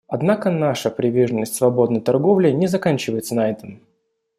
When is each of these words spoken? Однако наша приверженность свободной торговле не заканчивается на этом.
Однако 0.07 0.49
наша 0.49 0.89
приверженность 0.89 1.53
свободной 1.53 2.01
торговле 2.01 2.51
не 2.51 2.65
заканчивается 2.65 3.35
на 3.35 3.51
этом. 3.51 3.81